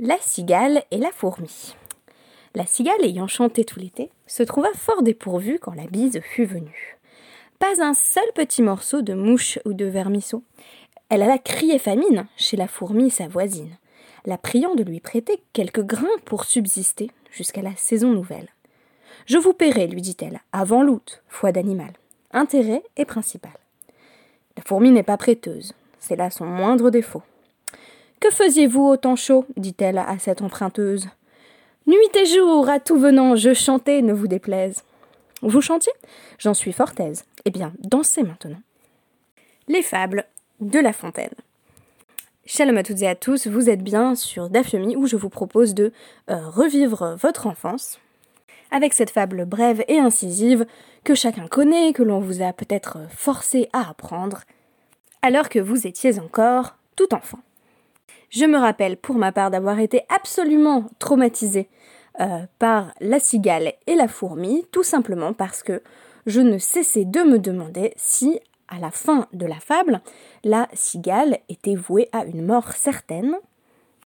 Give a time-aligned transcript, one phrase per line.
[0.00, 1.74] La cigale et la fourmi.
[2.54, 6.98] La cigale, ayant chanté tout l'été, se trouva fort dépourvue quand la bise fut venue.
[7.58, 10.44] Pas un seul petit morceau de mouche ou de vermisseau.
[11.08, 13.76] Elle alla crier famine chez la fourmi sa voisine,
[14.24, 18.50] la priant de lui prêter quelques grains pour subsister jusqu'à la saison nouvelle.
[19.26, 21.94] Je vous paierai, lui dit-elle, avant l'août, foi d'animal.
[22.30, 23.58] Intérêt est principal.
[24.56, 27.24] La fourmi n'est pas prêteuse, c'est là son moindre défaut.
[28.20, 31.08] Que faisiez-vous au temps chaud dit-elle à cette emprunteuse.
[31.86, 34.82] Nuit et jour, à tout venant, je chantais, ne vous déplaise.
[35.40, 35.92] Vous chantiez?
[36.38, 37.24] J'en suis fort aise.
[37.44, 38.60] Eh bien, dansez maintenant.
[39.68, 40.24] Les fables
[40.60, 41.34] de La Fontaine.
[42.44, 45.74] Shalom à toutes et à tous, vous êtes bien sur Dafyomi où je vous propose
[45.74, 45.92] de
[46.30, 48.00] euh, revivre votre enfance
[48.70, 50.66] avec cette fable brève et incisive
[51.04, 54.42] que chacun connaît, que l'on vous a peut-être forcé à apprendre,
[55.22, 57.38] alors que vous étiez encore tout enfant.
[58.30, 61.68] Je me rappelle pour ma part d'avoir été absolument traumatisée
[62.20, 65.82] euh, par la cigale et la fourmi, tout simplement parce que
[66.26, 70.02] je ne cessais de me demander si, à la fin de la fable,
[70.44, 73.36] la cigale était vouée à une mort certaine,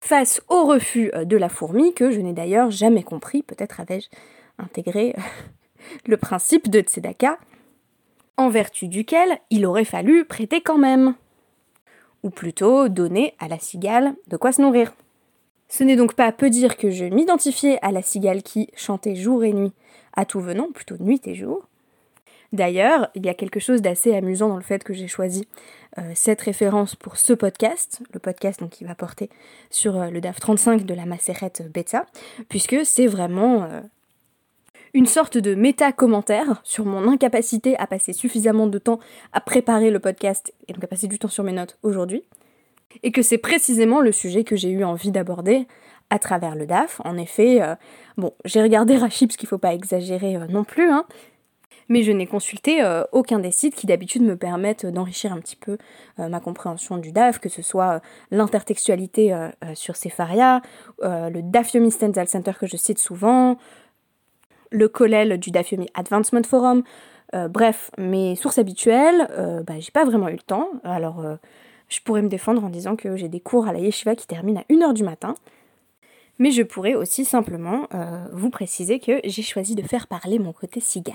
[0.00, 4.08] face au refus euh, de la fourmi, que je n'ai d'ailleurs jamais compris, peut-être avais-je
[4.58, 5.16] intégré
[6.06, 7.38] le principe de Tzedaka,
[8.36, 11.14] en vertu duquel il aurait fallu prêter quand même
[12.22, 14.92] ou plutôt donner à la cigale de quoi se nourrir.
[15.68, 19.42] Ce n'est donc pas peu dire que je m'identifiais à la cigale qui chantait jour
[19.44, 19.72] et nuit
[20.14, 21.66] à tout venant, plutôt nuit et jour.
[22.52, 25.48] D'ailleurs, il y a quelque chose d'assez amusant dans le fait que j'ai choisi
[25.98, 29.30] euh, cette référence pour ce podcast, le podcast donc, qui va porter
[29.70, 32.04] sur euh, le DAF 35 de la macérette Beta,
[32.50, 33.80] puisque c'est vraiment euh,
[34.94, 38.98] une sorte de méta-commentaire sur mon incapacité à passer suffisamment de temps
[39.32, 42.22] à préparer le podcast et donc à passer du temps sur mes notes aujourd'hui.
[43.02, 45.66] Et que c'est précisément le sujet que j'ai eu envie d'aborder
[46.10, 47.00] à travers le DAF.
[47.04, 47.74] En effet, euh,
[48.18, 51.06] bon, j'ai regardé Rachid, parce qu'il faut pas exagérer euh, non plus, hein,
[51.88, 55.56] mais je n'ai consulté euh, aucun des sites qui d'habitude me permettent d'enrichir un petit
[55.56, 55.78] peu
[56.18, 59.34] ma compréhension du DAF, que ce soit l'intertextualité
[59.74, 60.60] sur Sepharia,
[61.02, 63.56] le DAF Yomi Stenzel Center que je cite souvent,
[64.72, 66.82] le collèle du Dafyomi Advancement Forum.
[67.34, 70.68] Euh, bref, mes sources habituelles, euh, bah, j'ai pas vraiment eu le temps.
[70.84, 71.36] Alors, euh,
[71.88, 74.60] je pourrais me défendre en disant que j'ai des cours à la yeshiva qui terminent
[74.60, 75.34] à 1h du matin.
[76.38, 77.86] Mais je pourrais aussi simplement
[78.32, 81.14] vous préciser que j'ai choisi de faire parler mon côté cigale.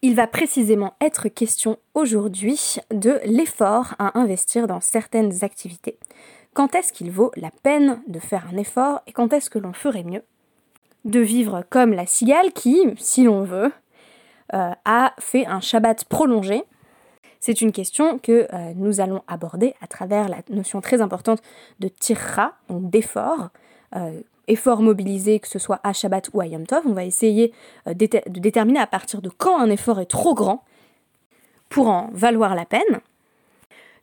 [0.00, 5.98] Il va précisément être question aujourd'hui de l'effort à investir dans certaines activités.
[6.54, 9.74] Quand est-ce qu'il vaut la peine de faire un effort et quand est-ce que l'on
[9.74, 10.22] ferait mieux
[11.06, 13.72] de vivre comme la cigale qui, si l'on veut,
[14.54, 16.64] euh, a fait un Shabbat prolongé.
[17.40, 21.42] C'est une question que euh, nous allons aborder à travers la notion très importante
[21.80, 23.50] de tirra, donc d'effort,
[23.94, 26.82] euh, effort mobilisé, que ce soit à Shabbat ou à Yom Tov.
[26.86, 27.52] On va essayer
[27.86, 27.92] de
[28.26, 30.64] déterminer à partir de quand un effort est trop grand
[31.68, 33.00] pour en valoir la peine.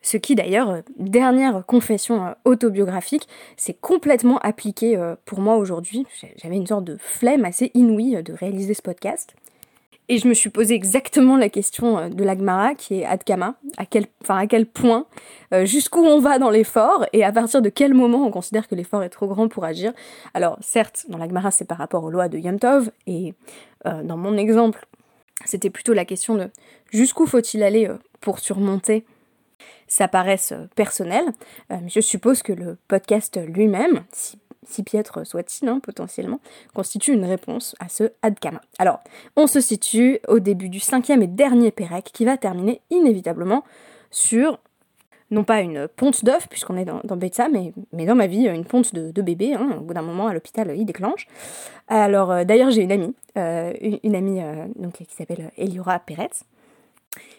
[0.04, 3.28] Ce qui d'ailleurs, euh, dernière confession euh, autobiographique,
[3.58, 6.06] s'est complètement appliqué euh, pour moi aujourd'hui.
[6.36, 9.34] J'avais une sorte de flemme assez inouïe de réaliser ce podcast.
[10.10, 14.08] Et je me suis posé exactement la question de l'Agmara, qui est Adkama, à quel,
[14.22, 15.06] enfin, à quel point,
[15.64, 19.02] jusqu'où on va dans l'effort, et à partir de quel moment on considère que l'effort
[19.02, 19.94] est trop grand pour agir.
[20.34, 23.34] Alors certes, dans l'Agmara, c'est par rapport aux lois de Yom Tov, et
[23.86, 24.86] dans mon exemple,
[25.46, 26.50] c'était plutôt la question de
[26.92, 27.90] jusqu'où faut-il aller
[28.20, 29.06] pour surmonter
[29.88, 31.24] ça paraisse euh, personnel,
[31.72, 36.40] euh, je suppose que le podcast lui-même, si, piètre soit-il hein, potentiellement,
[36.74, 38.62] constitue une réponse à ce Adkama.
[38.80, 39.02] Alors,
[39.36, 43.64] on se situe au début du cinquième et dernier Pérec qui va terminer inévitablement
[44.10, 44.60] sur
[45.30, 47.18] non pas une ponte d'œuf, puisqu'on est dans, dans
[47.52, 49.54] mais, mais dans ma vie, une ponte de, bébé.
[49.54, 51.28] Hein, au bout d'un moment, à l'hôpital, il déclenche.
[51.88, 54.42] Alors, euh, d'ailleurs, j'ai une amie, une, amie
[54.76, 56.46] donc, qui s'appelle Eliora Peretz,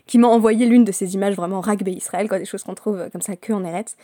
[0.07, 3.09] qui m'a envoyé l'une de ces images vraiment rugby Israël, quoi, des choses qu'on trouve
[3.11, 3.97] comme ça que en Eretz,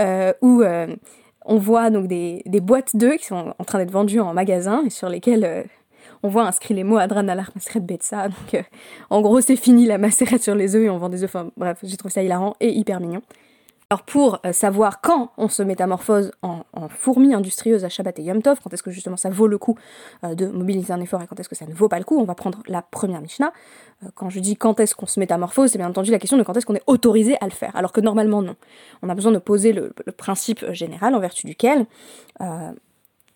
[0.00, 0.94] euh, où euh,
[1.44, 4.90] on voit donc des, boîtes d'œufs qui sont en train d'être vendues en magasin et
[4.90, 5.62] sur lesquelles euh,
[6.22, 8.28] on voit inscrit les mots Adran Alar Maseret Betsa.
[8.28, 8.64] Donc
[9.10, 11.34] en gros c'est fini la macérette sur les œufs et on vend des œufs.
[11.34, 13.22] Enfin bref, j'ai trouvé ça hilarant et hyper mignon.
[13.92, 18.40] Alors pour euh, savoir quand on se métamorphose en, fourmi industrieuse à Shabbat et Yom
[18.40, 19.76] Tov, quand est-ce que justement ça vaut le coup
[20.22, 22.16] euh, de mobiliser un effort et quand est-ce que ça ne vaut pas le coup,
[22.16, 23.52] on va prendre la première Mishnah.
[24.04, 26.44] Euh, quand je dis quand est-ce qu'on se métamorphose, c'est bien entendu la question de
[26.44, 28.54] quand est-ce qu'on est autorisé à le faire, alors que normalement non.
[29.02, 31.86] On a besoin de poser le, principe général en vertu duquel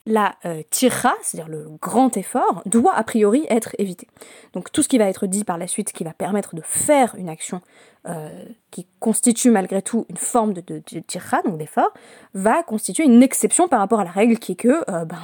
[0.07, 4.07] la euh, c'est-à-dire le grand effort, doit a priori être évité.
[4.53, 7.15] Donc tout ce qui va être dit par la suite, qui va permettre de faire
[7.17, 7.63] une action
[8.07, 8.29] euh,
[8.71, 11.03] qui constitue malgré tout une forme de, de,
[11.45, 11.93] donc d'effort,
[12.35, 15.17] va constituer une exception par rapport à la règle qui est que, euh, ben,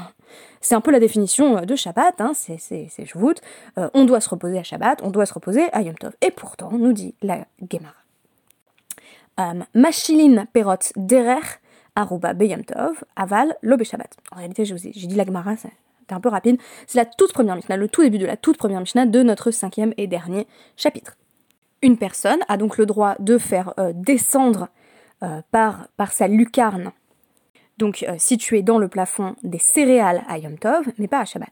[0.63, 2.59] c'est un peu la définition de Shabbat, hein, c'est
[3.05, 3.35] Shvut,
[3.77, 6.13] on doit se reposer à Shabbat, on doit se reposer à Yom Tov.
[6.21, 7.95] Et pourtant, nous dit la Gemara.
[9.75, 11.41] Machilin perot derer
[11.97, 14.17] Aruba Beyam Tov, Aval, Lobe Shabbat.
[14.33, 15.75] En réalité, j'ai dit la Gemara, c'était
[16.11, 16.59] un peu rapide.
[16.87, 19.51] C'est la toute première Mishnah, le tout début de la toute première Mishnah de notre
[19.51, 20.47] cinquième et dernier
[20.77, 21.17] chapitre.
[21.83, 24.69] Une personne a donc le droit de faire euh, descendre
[25.23, 26.93] euh, par, par sa lucarne,
[27.79, 31.51] donc euh, située dans le plafond, des céréales à Yom Tov, mais pas à Shabbat.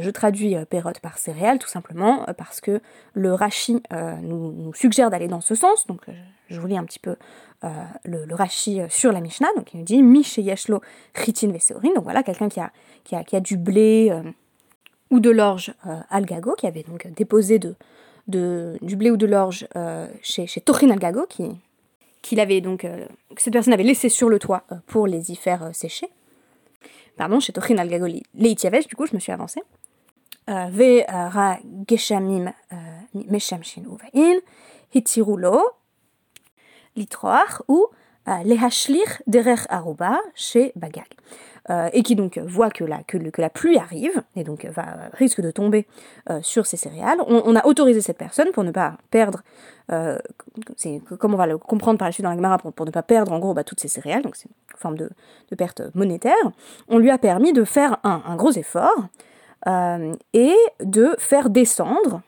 [0.00, 2.80] Je traduis pérote par céréales tout simplement parce que
[3.14, 3.82] le Rashi
[4.22, 6.02] nous, suggère d'aller dans ce sens, donc
[6.48, 7.16] je vous lis un petit peu
[7.64, 7.68] euh,
[8.04, 10.80] le, le, Rashi euh, sur la Mishnah, donc il nous dit Mi Yeshlo
[11.14, 12.70] Chitin Veseorin, donc voilà, quelqu'un qui a,
[13.02, 14.22] qui, a, qui a du blé euh,
[15.10, 15.74] ou de l'orge
[16.10, 17.74] Algago, qui avait donc déposé de,
[18.28, 19.66] de, du blé ou de l'orge
[20.20, 21.48] chez, chez Tochin Algago, qui,
[22.20, 25.70] qu'il avait donc, que cette personne avait laissé sur le toit pour les y faire
[25.72, 26.10] sécher.
[27.18, 29.62] Pardon, chez Tochin Algago Leitiavesh, du coup, je me suis avancée.
[30.46, 32.52] Ve ra geshamim
[33.12, 34.38] meshamshin uvain,
[34.94, 35.60] hitirulo,
[36.96, 37.88] litroar ou
[38.28, 41.06] euh, lehashlir derer aruba chez Bagag.
[41.70, 45.42] Euh, et qui donc voit que la, que, la pluie arrive, et donc va, risque
[45.42, 45.86] de tomber
[46.30, 47.18] euh, sur ces céréales.
[47.26, 49.42] On, a autorisé cette personne pour ne pas perdre,
[50.76, 53.02] c'est comme on va le comprendre par la suite dans la Gemara, pour, ne pas
[53.02, 55.10] perdre en gros bah, toutes ces céréales, donc c'est une forme de,
[55.58, 56.32] perte monétaire.
[56.88, 59.08] On lui a permis de faire un, un gros effort
[60.32, 62.22] et de faire descendre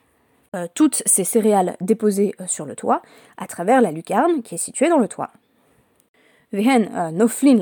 [0.53, 3.01] euh, toutes ces céréales déposées euh, sur le toit
[3.37, 5.29] à travers la lucarne qui est située dans le toit.
[6.53, 7.59] Euh, noflin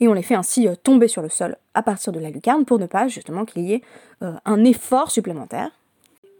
[0.00, 2.78] Et on les fait ainsi tomber sur le sol à partir de la lucarne pour
[2.78, 3.82] ne pas justement qu'il y ait
[4.20, 5.70] un effort supplémentaire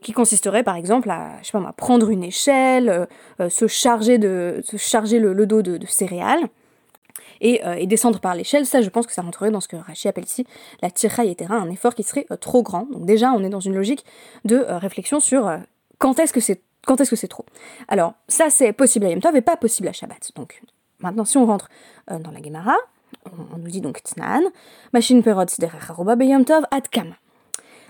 [0.03, 3.09] qui consisterait par exemple à, je sais pas prendre une échelle,
[3.49, 6.49] se charger, de, se charger le, dos de céréales,
[7.43, 10.09] euh, et, descendre par l'échelle, ça je pense que ça rentrerait dans ce que Rachi
[10.09, 10.47] appelle ici
[10.83, 10.89] la
[11.25, 12.87] et terrain, un effort qui serait euh, trop grand.
[12.91, 14.05] Donc déjà on est dans une logique
[14.45, 15.51] de euh, réflexion sur
[15.99, 17.45] quand est-ce que c'est quand est-ce que c'est trop?
[17.89, 20.33] Alors, ça c'est possible à Yom Tov et pas possible à Shabbat.
[20.37, 20.63] Donc,
[21.01, 21.69] maintenant, si on rentre
[22.09, 22.77] dans la Gemara,
[23.27, 24.43] on, nous dit donc Tnan,
[24.93, 27.15] Machine Perot Yom Tov Ad Kam.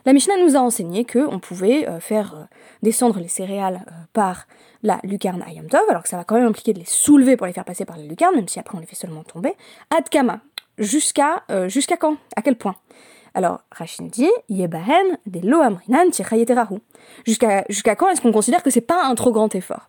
[0.05, 2.49] La Mishnah nous a enseigné qu'on pouvait faire
[2.83, 4.47] descendre les céréales par
[4.83, 7.47] la lucarne à Tov, alors que ça va quand même impliquer de les soulever pour
[7.47, 9.55] les faire passer par la lucarne, même si après on les fait seulement tomber.
[9.91, 10.41] Adkama,
[10.79, 12.17] jusqu'à euh, jusqu'à quand?
[12.37, 12.77] À quel point?
[13.37, 16.06] Alors, Rachid dit, Yebahen des Loamrinan
[17.27, 19.87] Jusqu'à jusqu'à quand est-ce qu'on considère que c'est pas un trop grand effort?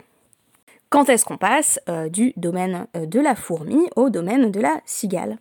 [0.90, 4.82] Quand est-ce qu'on passe euh, du domaine euh, de la fourmi au domaine de la
[4.86, 5.38] cigale?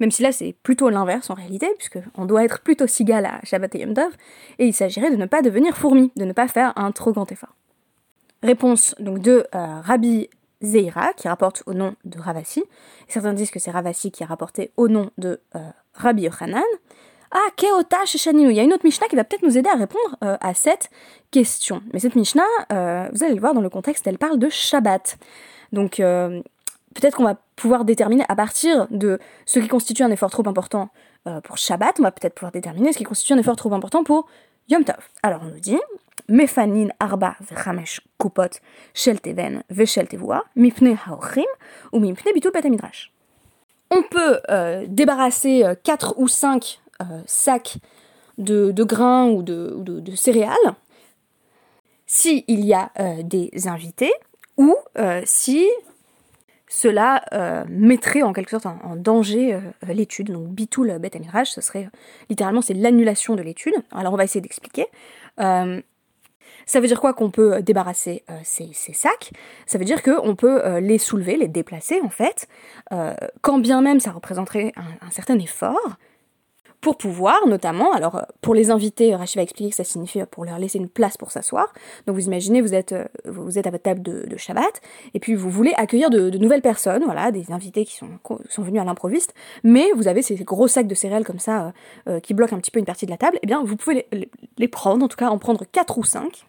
[0.00, 3.40] Même si là c'est plutôt l'inverse en réalité, puisque on doit être plutôt cigale à
[3.44, 3.92] Shabbat et Yom
[4.58, 7.30] et il s'agirait de ne pas devenir fourmi, de ne pas faire un trop grand
[7.30, 7.54] effort.
[8.42, 10.30] Réponse donc de euh, Rabbi
[10.62, 12.64] Zeira, qui rapporte au nom de Ravasi.
[13.08, 15.38] Certains disent que c'est Ravasi qui a rapporté au nom de
[15.94, 16.62] Rabbi Yochanan.
[17.30, 18.50] Ah, Keota Sheshaninou.
[18.50, 20.54] Il y a une autre Mishnah qui va peut-être nous aider à répondre euh, à
[20.54, 20.90] cette
[21.30, 21.82] question.
[21.92, 22.42] Mais cette Mishnah,
[23.12, 25.16] vous allez le voir dans le contexte, elle parle de Shabbat.
[25.72, 30.48] Donc, peut-être qu'on va pouvoir déterminer à partir de ce qui constitue un effort trop
[30.48, 30.88] important
[31.44, 34.26] pour Shabbat, on va peut-être pouvoir déterminer ce qui constitue un effort trop important pour
[34.68, 34.96] Yom Tov.
[35.22, 35.78] Alors, on nous dit
[36.30, 37.36] mefanin arba
[38.18, 38.60] kupot
[38.94, 39.18] shel
[41.92, 42.52] ou mipne bitul.
[43.90, 46.89] On peut euh, débarrasser 4 euh, ou 5 euh,
[47.26, 47.76] sacs
[48.38, 50.56] de, grains ou de, céréales
[52.06, 52.90] s'il y a
[53.22, 54.12] des invités
[54.56, 54.74] ou
[55.24, 55.68] si
[56.68, 60.32] cela mettrait en quelque sorte en, danger l'étude.
[60.32, 61.10] Donc bitul bet
[61.44, 61.88] ce serait
[62.28, 63.74] littéralement c'est l'annulation de l'étude.
[63.92, 64.86] Alors on va essayer d'expliquer.
[66.66, 69.32] Ça veut dire quoi qu'on peut débarrasser euh, ces, sacs?
[69.66, 72.46] Ça veut dire qu'on peut euh, les soulever, les déplacer en fait,
[72.92, 75.96] euh, quand bien même ça représenterait un, certain effort,
[76.80, 80.58] pour pouvoir notamment, alors pour les invités, Rachid va expliquer que ça signifie pour leur
[80.58, 81.72] laisser une place pour s'asseoir.
[82.06, 82.94] Donc vous imaginez, vous êtes,
[83.26, 84.80] vous êtes à votre table de, Shabbat,
[85.12, 88.08] et puis vous voulez accueillir de, nouvelles personnes, voilà, des invités qui sont,
[88.48, 91.72] sont venus à l'improviste, mais vous avez ces gros sacs de céréales comme ça
[92.22, 94.06] qui bloquent un petit peu une partie de la table, et eh bien vous pouvez
[94.12, 96.46] les, les prendre, en tout cas en prendre 4 ou 5,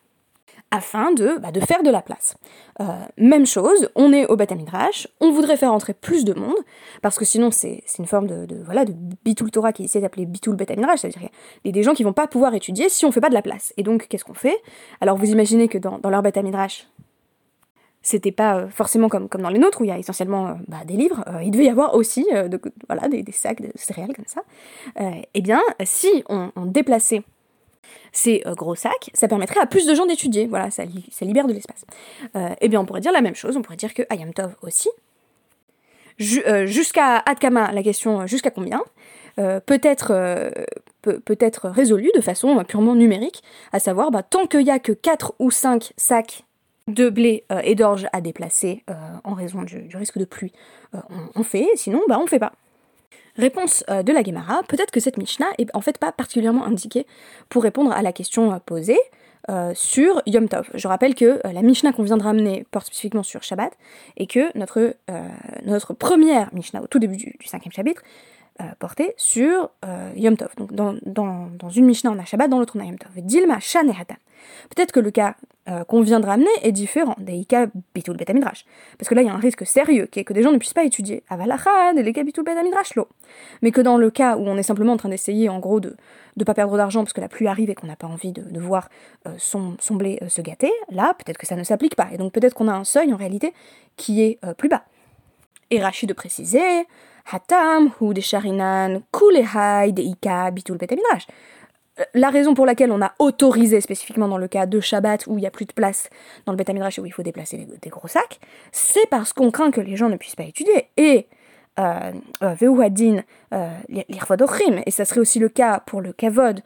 [0.72, 2.36] afin de, bah, de faire de la place.
[2.80, 2.86] Euh,
[3.18, 4.54] même chose, on est au Beth
[5.20, 6.56] on voudrait faire entrer plus de monde,
[7.02, 8.94] parce que sinon c'est une forme de, de, voilà, de
[9.26, 11.30] Bitul Torah qui essaie d'appeler Bitul Beth c'est-à-dire qu'il
[11.66, 13.42] y a des gens qui vont pas pouvoir étudier si on fait pas de la
[13.42, 13.74] place.
[13.78, 14.58] Et donc qu'est-ce qu'on fait?
[15.02, 16.40] Alors vous imaginez que dans, dans leur Beth
[18.04, 21.24] c'était pas forcément comme, dans les nôtres où il y a essentiellement bah, des livres,
[21.44, 24.42] il devait y avoir aussi de, voilà, des, sacs de céréales comme ça.
[25.34, 27.22] eh bien, si on, déplaçait
[28.12, 30.48] ces gros sacs, ça permettrait à plus de gens d'étudier.
[30.48, 30.84] Voilà, ça,
[31.22, 31.86] libère de l'espace.
[32.36, 33.58] eh bien, on pourrait dire la même chose.
[33.58, 34.90] On pourrait dire que Ayam Tov aussi.
[36.18, 38.82] jusqu'à Adkama, la question jusqu'à combien
[39.38, 44.92] peut être résolue de façon purement numérique, à savoir bah, tant qu'il n'y a que
[44.92, 46.44] 4 ou 5 sacs
[46.88, 50.52] de blé euh, et d'orge à déplacer euh, en raison du, risque de pluie,
[50.96, 51.00] euh,
[51.36, 52.54] on, fait, sinon bah on fait pas.
[53.38, 57.06] Réponse de la Gemara, peut-être que cette Mishnah est en fait pas particulièrement indiquée
[57.50, 59.00] pour répondre à la question posée
[59.74, 60.70] sur Yom Tov.
[60.74, 63.72] Je rappelle que la Mishnah qu'on vient de ramener porte spécifiquement sur Shabbat
[64.18, 64.96] et que notre,
[65.64, 68.02] notre première Mishnah au tout début du, cinquième chapitre
[68.80, 69.70] portait sur
[70.16, 70.50] Yom Tov.
[70.58, 73.12] Donc dans, dans, une Mishnah on a Shabbat, dans l'autre on a Yom Tov.
[73.18, 73.88] Dilma Shan
[74.70, 75.36] Peut-être que le cas
[75.70, 78.66] euh, qu'on vient de ramener est différent des cas bitul betamidrash.
[78.98, 80.58] Parce que là, il y a un risque sérieux qui est que des gens ne
[80.58, 83.08] puissent pas étudier avalachad et les cas bitul betamidrash lo.
[83.62, 85.96] Mais que dans le cas où on est simplement en train d'essayer, en gros, de
[86.36, 88.60] ne pas perdre d'argent parce que la pluie arrive et qu'on n'a pas envie de,
[88.60, 88.90] voir
[89.28, 92.08] euh, son, blé euh, se gâter, là, peut-être que ça ne s'applique pas.
[92.12, 93.54] Et donc peut-être qu'on a un seuil en réalité
[93.98, 94.84] qui est plus bas.
[95.70, 96.88] Et Rachid de préciser,
[97.26, 101.28] hatam hu de sharinan kulehai de ika bitul betamidrash
[102.14, 105.42] la raison pour laquelle on a autorisé spécifiquement dans le cas de Shabbat où il
[105.42, 106.10] n'y a plus de place
[106.46, 108.40] dans le Beth Midrash où il faut déplacer des, gros sacs,
[108.72, 110.88] c'est parce qu'on craint que les gens ne puissent pas étudier.
[110.98, 111.28] Et
[111.80, 112.12] euh,
[112.44, 112.56] euh,
[113.54, 113.70] euh
[114.86, 116.62] et ça serait aussi le cas pour le Kavod,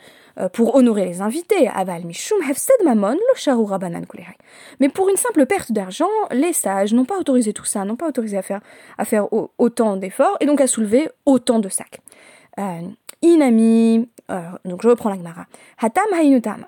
[0.53, 2.39] pour honorer les invités, Aval Mishum
[2.83, 3.17] Mamon,
[4.79, 8.07] Mais pour une simple perte d'argent, les sages n'ont pas autorisé tout ça, n'ont pas
[8.07, 8.61] autorisé à faire,
[8.97, 12.01] à faire autant d'efforts et donc à soulever autant de sacs.
[13.21, 14.09] Inami,
[14.65, 15.45] donc je reprends la Gemara.
[15.79, 16.65] Hatam hainutam.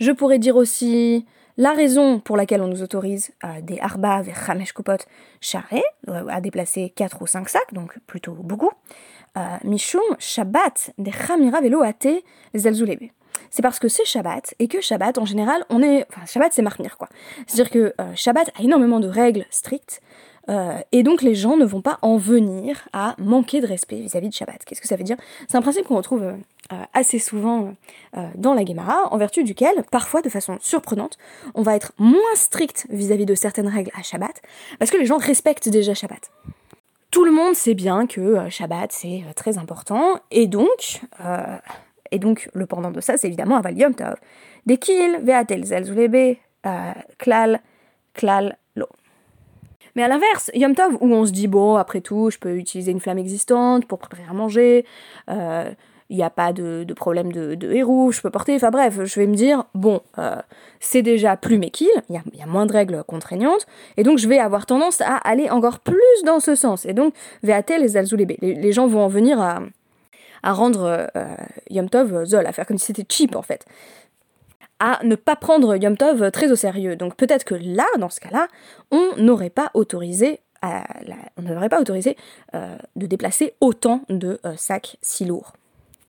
[0.00, 4.46] Je pourrais dire aussi la raison pour laquelle on nous autorise euh, des arba vers
[4.46, 4.96] chamesh kopot
[5.40, 8.70] charré, euh, à déplacer 4 ou 5 sacs, donc plutôt beaucoup.
[9.36, 12.22] Euh, mishum shabbat des chamira velo ate
[12.54, 13.10] zelzulebe.
[13.50, 16.62] C'est parce que c'est Shabbat et que Shabbat en général on est, enfin Shabbat c'est
[16.62, 17.08] marmir quoi.
[17.46, 20.00] C'est-à-dire que Shabbat a énormément de règles strictes
[20.48, 24.28] euh, et donc les gens ne vont pas en venir à manquer de respect vis-à-vis
[24.28, 24.64] de Shabbat.
[24.64, 25.16] Qu'est-ce que ça veut dire?
[25.48, 27.74] C'est un principe qu'on retrouve euh, assez souvent
[28.16, 31.18] euh, dans la Gemara, en vertu duquel, parfois de façon surprenante,
[31.54, 34.42] on va être moins strict vis-à-vis de certaines règles à Shabbat,
[34.78, 36.30] parce que les gens respectent déjà Shabbat.
[37.10, 41.02] Tout le monde sait bien que Shabbat c'est très important, et donc,
[42.10, 44.16] et donc le pendant de ça c'est évidemment Aval Yom Tov.
[44.64, 46.36] Dekil, Veatel Zelzulebe,
[47.18, 47.60] Klal,
[48.14, 48.56] Klal,
[49.94, 52.92] mais à l'inverse, Yom Tov, où on se dit, bon, après tout, je peux utiliser
[52.92, 54.86] une flamme existante pour préparer à manger,
[55.30, 55.70] euh,
[56.08, 59.26] il n'y a pas de, problème de, héros, je peux porter, enfin bref, je vais
[59.26, 60.36] me dire, bon, euh,
[60.78, 64.38] c'est déjà plus méquille, il y a, moins de règles contraignantes, et donc je vais
[64.38, 66.84] avoir tendance à aller encore plus dans ce sens.
[66.84, 69.62] Et donc, Veatel les Alzoulébé, les, gens vont en venir à,
[70.52, 71.36] rendre euh,
[71.70, 73.64] Yom Tov zol, à faire comme si c'était cheap en fait
[74.82, 76.96] à ne pas prendre Yom Tov très au sérieux.
[76.96, 78.48] Donc peut-être que là, dans ce cas-là,
[78.90, 80.40] on n'aurait pas autorisé
[81.36, 82.16] on n'aurait pas autorisé
[82.54, 85.54] euh, de déplacer autant de euh, sacs si lourds.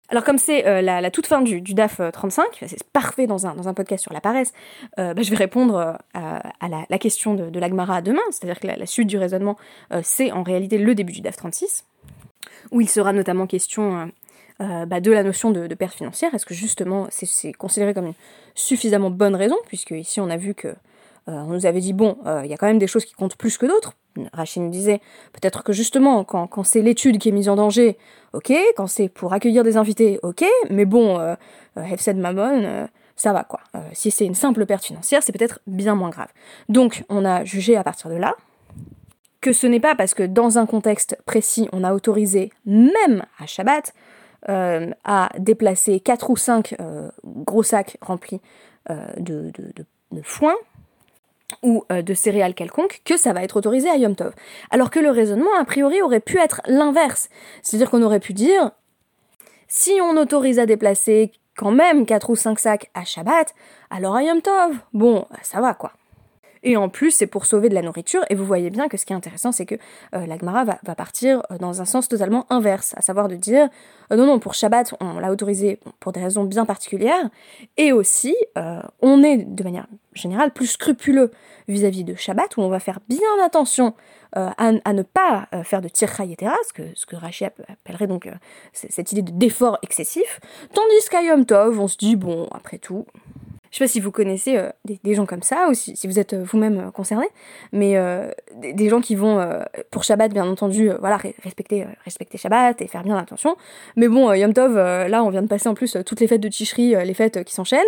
[0.09, 3.67] Alors comme c'est euh, la, toute fin du, DAF 35, c'est parfait dans un, dans
[3.67, 4.53] un, podcast sur la paresse,
[4.97, 9.17] bah, je vais répondre à, la, question de l'Agmara demain, c'est-à-dire que la, suite du
[9.17, 9.57] raisonnement,
[10.03, 11.85] c'est en réalité le début du DAF 36,
[12.71, 14.11] où il sera notamment question
[14.61, 16.33] euh, bah, de la notion de, perte financière.
[16.33, 18.13] Est-ce que justement c'est considéré comme une
[18.55, 20.67] suffisamment bonne raison, puisque ici on a vu que
[21.29, 23.13] euh, on nous avait dit bon, euh, il y a quand même des choses qui
[23.13, 23.93] comptent plus que d'autres.
[24.31, 27.97] Rachid nous disait peut-être que justement quand, c'est l'étude qui est mise en danger,
[28.33, 31.35] ok, quand c'est pour accueillir des invités, ok, mais bon, euh,
[31.75, 33.61] Hefsed Mammon, ça va quoi.
[33.93, 36.29] si c'est une simple perte financière, c'est peut-être bien moins grave.
[36.69, 38.35] Donc on a jugé à partir de là
[39.41, 43.47] que ce n'est pas parce que dans un contexte précis on a autorisé même à
[43.47, 43.93] Shabbat
[44.49, 48.41] euh, à déplacer 4 ou 5 euh, gros sacs remplis
[48.89, 49.51] euh, de,
[50.21, 50.55] foin
[51.61, 54.33] ou de céréales quelconques, que ça va être autorisé à Yom Tov.
[54.69, 57.29] Alors que le raisonnement, a priori, aurait pu être l'inverse.
[57.61, 58.71] C'est-à-dire qu'on aurait pu dire,
[59.67, 63.53] si on autorise à déplacer quand même 4 ou 5 sacs à Shabbat,
[63.89, 65.93] alors à Yom Tov, bon, ça va quoi.
[66.63, 68.23] Et en plus, c'est pour sauver de la nourriture.
[68.29, 69.75] Et vous voyez bien que ce qui est intéressant, c'est que
[70.15, 73.67] euh, l'Agmara va, partir euh, dans un sens totalement inverse, à savoir de dire
[74.11, 77.29] euh, non, non, pour Shabbat, on l'a autorisé pour des raisons bien particulières.
[77.77, 78.35] Et aussi,
[79.01, 81.31] on est de manière générale plus scrupuleux
[81.67, 83.93] vis-à-vis de Shabbat, où on va faire bien attention
[84.33, 88.29] à, ne pas faire de tircha yetera, ce que, ce que Rashi appellerait donc
[88.73, 90.39] cette idée de d'effort excessif.
[90.73, 93.05] Tandis qu'à Yom Tov, on se dit bon, après tout,
[93.73, 96.33] Je sais pas si vous connaissez euh, des, gens comme ça ou si, vous êtes
[96.33, 97.25] euh, vous-même euh, concerné,
[97.71, 97.95] mais
[98.55, 99.43] des, gens qui vont
[99.89, 103.55] pour Shabbat bien entendu voilà respecter respecter Shabbat et faire bien attention.
[103.95, 106.49] Mais bon Yom Tov là on vient de passer en plus toutes les fêtes de
[106.49, 107.81] Tishri, les fêtes qui s'enchaînent,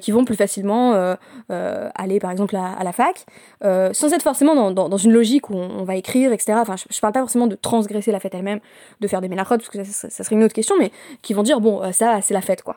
[0.00, 1.16] qui vont plus facilement
[1.48, 3.24] aller par exemple à, la fac,
[3.62, 6.58] sans être forcément dans, une logique où on, va écrire etc.
[6.60, 8.60] Enfin je, parle pas forcément de transgresser la fête elle-même,
[9.00, 11.42] de faire des mélachotes parce que ça, ça, serait une autre question, mais qui vont
[11.42, 12.76] dire bon ça c'est la fête quoi.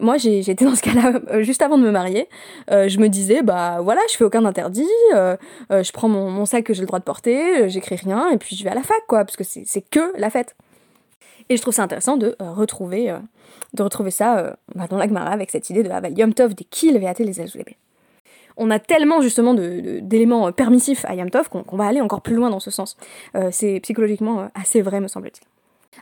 [0.00, 1.20] moi j'ai été dans ce cas-là
[1.60, 2.28] avant de me marier,
[2.70, 5.36] euh, je me disais, bah voilà, je fais aucun interdit, euh,
[5.70, 8.56] euh, je prends mon, sac que j'ai le droit de porter, j'écris rien, et puis
[8.56, 10.56] je vais à la fac, quoi, parce que c'est que la fête.
[11.48, 13.14] Et je trouve ça intéressant de retrouver
[13.74, 16.64] de retrouver ça bah, dans l'Agmara avec cette idée de ah, bah, Yom Tov des
[16.64, 17.76] kills les Azulébé.
[18.56, 22.48] On a tellement justement d'éléments permissifs à Yom Tov qu'on va aller encore plus loin
[22.48, 22.96] dans ce sens.
[23.50, 25.51] c'est psychologiquement assez vrai, me semble-t-il.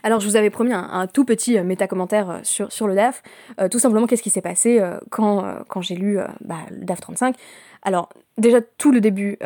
[0.03, 3.21] Alors je vous avais promis un, tout petit euh, méta-commentaire euh, sur, sur le DAF.
[3.59, 7.35] Euh, tout simplement, qu'est-ce qui s'est passé quand, quand j'ai lu bah, le DAF 35
[7.83, 9.37] Alors déjà tout le début,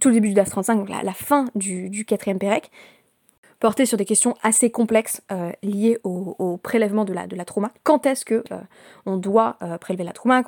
[0.00, 2.70] tout le début du DAF 35, donc la, fin du, du quatrième Pérec,
[3.60, 5.22] portait sur des questions assez complexes
[5.62, 7.70] liées au, prélèvement de la, de la trauma.
[7.84, 8.44] Quand est-ce que
[9.06, 10.42] on doit prélever la trauma?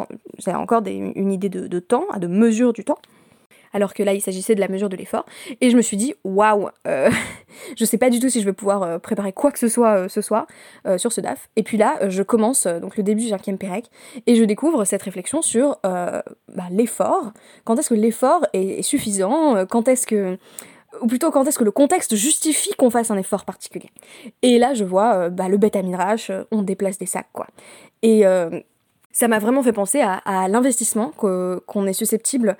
[0.47, 2.99] Avez encore une idée de, de temps, de mesure du temps
[3.75, 5.26] alors que là il s'agissait de la mesure de l'effort.
[5.61, 7.11] Et je me suis dit, waouh, euh,
[7.76, 9.99] je sais pas du tout si je vais pouvoir euh, préparer quoi que ce soit
[9.99, 10.47] euh, ce soir
[10.97, 11.50] sur ce DAF.
[11.57, 13.87] Et puis là, je commence donc le début du cinquième Pérec
[14.26, 16.23] et je découvre cette réflexion sur bah,
[16.71, 17.33] l'effort.
[17.64, 20.38] Quand est-ce que l'effort est, suffisant Quand est-ce que
[21.02, 23.90] ou plutôt quand est-ce que le contexte justifie qu'on fasse un effort particulier?
[24.43, 27.49] Et là, je vois bah, le bêta midrash, on déplace des sacs, quoi.
[28.02, 28.25] Et
[29.12, 32.57] ça m'a vraiment fait penser à, l'investissement qu'on est susceptible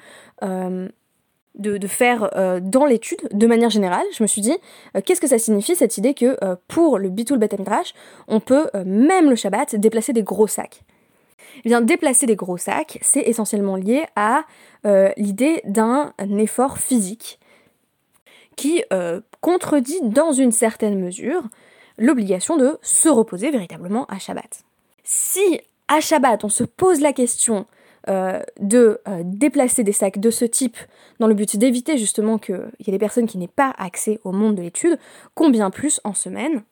[1.55, 4.57] de, faire euh, dans l'étude de manière générale, je me suis dit,
[4.97, 7.51] euh, qu'est-ce que ça signifie cette idée que euh, pour le Bitul Bet
[8.27, 10.83] on peut, même le Shabbat, déplacer des gros sacs
[11.65, 14.45] Eh bien, déplacer des gros sacs, c'est essentiellement lié à
[15.17, 17.39] l'idée d'un effort physique
[18.57, 18.83] qui
[19.41, 21.43] contredit dans une certaine mesure
[21.97, 24.65] l'obligation de se reposer véritablement à Shabbat.
[25.05, 27.67] Si à Shabbat on se pose la question
[28.09, 30.77] euh, de euh, déplacer des sacs de ce type
[31.21, 34.33] dans le but d'éviter justement qu'il y ait des personnes qui n'aient pas accès au
[34.33, 34.99] monde de l'étude,
[35.35, 36.63] combien plus en semaine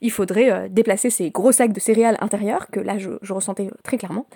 [0.00, 3.98] il faudrait euh, déplacer ces gros sacs de céréales intérieurs, que là je, ressentais très
[3.98, 4.26] clairement,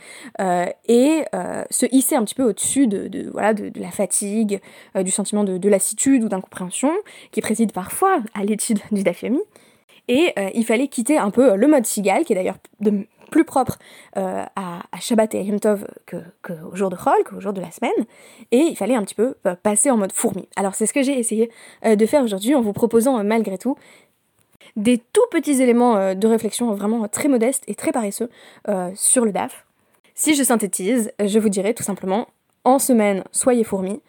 [0.88, 1.24] et
[1.70, 4.60] se hisser un petit peu au-dessus de, voilà, de, la fatigue,
[4.94, 6.92] du sentiment de, lassitude ou d'incompréhension,
[7.32, 9.40] qui préside parfois à l'étude du Dafyomi.
[10.08, 13.78] Et il fallait quitter un peu le mode cigale, qui est d'ailleurs de plus propre
[14.16, 17.72] euh, à, Shabbat et à Yom Tov qu'au jour de Chol, qu'au jour de la
[17.72, 17.90] semaine,
[18.52, 20.48] et il fallait un petit peu euh, passer en mode fourmi.
[20.54, 21.50] Alors c'est ce que j'ai essayé
[21.84, 23.76] euh, de faire aujourd'hui en vous proposant malgré tout
[24.76, 28.30] des tout petits éléments de réflexion vraiment très modestes et très paresseux
[28.94, 29.66] sur le DAF.
[30.14, 32.28] Si je synthétise, je vous dirais tout simplement,
[32.64, 34.00] en semaine, soyez fourmis,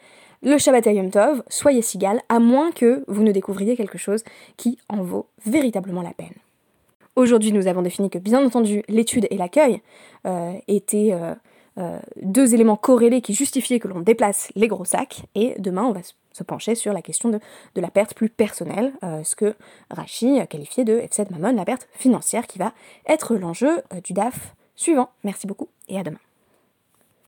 [0.41, 4.23] le Shabbat et Yom Tov, soyez cigale, à moins que vous ne découvriez quelque chose
[4.55, 6.36] qui en vaut véritablement la peine.
[7.15, 9.82] Aujourd'hui, nous avons défini que, bien entendu, l'étude et l'accueil
[10.26, 11.36] euh, étaient euh,
[11.78, 15.23] euh, deux éléments corrélés qui justifiaient que l'on déplace les gros sacs.
[15.36, 17.39] Et demain, on va se pencher sur la question de,
[17.76, 19.54] la perte plus personnelle, ce que
[19.91, 22.73] Rachi a qualifié de F7 Mammon, la perte financière, qui va
[23.08, 25.12] être l'enjeu du DAF suivant.
[25.23, 26.17] Merci beaucoup et à demain.